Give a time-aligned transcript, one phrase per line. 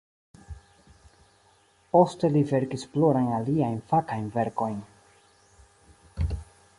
[1.95, 4.83] Poste li verkis plurajn aliajn fakajn verkojn.